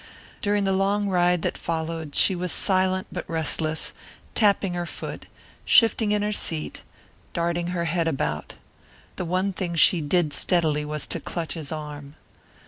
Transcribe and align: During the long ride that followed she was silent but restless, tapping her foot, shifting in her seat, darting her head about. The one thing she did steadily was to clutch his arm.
During 0.41 0.63
the 0.63 0.71
long 0.73 1.09
ride 1.09 1.43
that 1.43 1.59
followed 1.59 2.15
she 2.15 2.33
was 2.35 2.51
silent 2.51 3.05
but 3.11 3.29
restless, 3.29 3.93
tapping 4.33 4.73
her 4.73 4.87
foot, 4.87 5.27
shifting 5.63 6.11
in 6.11 6.23
her 6.23 6.31
seat, 6.31 6.81
darting 7.33 7.67
her 7.67 7.85
head 7.85 8.07
about. 8.07 8.55
The 9.17 9.25
one 9.25 9.53
thing 9.53 9.75
she 9.75 10.01
did 10.01 10.33
steadily 10.33 10.83
was 10.85 11.05
to 11.05 11.19
clutch 11.19 11.53
his 11.53 11.71
arm. 11.71 12.15